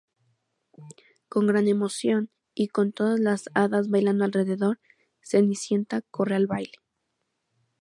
Con 1.29 1.45
gran 1.45 1.67
emoción, 1.67 2.31
y 2.55 2.69
con 2.69 2.91
todas 2.91 3.19
las 3.19 3.51
hadas 3.53 3.87
bailando 3.87 4.25
alrededor, 4.25 4.79
Cenicienta 5.23 6.01
corre 6.09 6.33
al 6.35 6.47
baile. 6.47 6.73